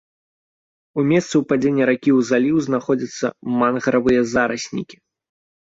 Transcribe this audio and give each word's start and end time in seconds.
У 1.01 1.03
месцы 1.11 1.33
ўпадзення 1.41 1.83
ракі 1.91 2.11
ў 2.17 2.29
заліў 2.29 2.57
знаходзяцца 2.69 3.27
мангравыя 3.61 4.21
зараснікі. 4.33 4.97